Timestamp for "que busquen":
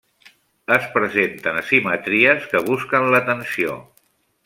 2.55-3.09